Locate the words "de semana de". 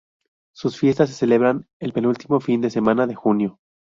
2.59-3.13